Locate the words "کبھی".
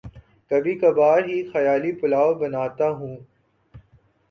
0.51-0.73